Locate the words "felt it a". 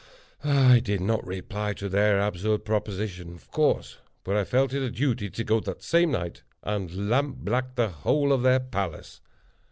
4.43-4.89